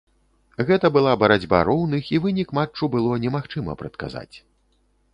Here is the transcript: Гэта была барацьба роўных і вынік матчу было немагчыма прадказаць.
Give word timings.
Гэта 0.69 0.89
была 0.95 1.11
барацьба 1.25 1.59
роўных 1.69 2.03
і 2.15 2.21
вынік 2.25 2.57
матчу 2.61 2.93
было 2.99 3.23
немагчыма 3.29 3.81
прадказаць. 3.83 4.35